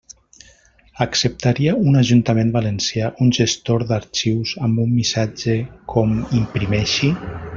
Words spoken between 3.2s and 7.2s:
un gestor d'arxius amb un missatge com imprimeixi?